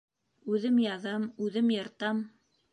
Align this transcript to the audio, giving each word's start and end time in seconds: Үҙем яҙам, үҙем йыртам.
Үҙем 0.53 0.79
яҙам, 0.85 1.29
үҙем 1.49 1.71
йыртам. 1.79 2.27